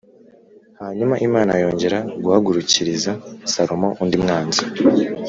Hanyuma 0.81 1.15
Imana 1.27 1.51
yongera 1.61 1.99
guhagurukiriza 2.23 3.11
Salomo 3.51 3.89
undi 4.01 4.17
mwanzi 4.23 4.63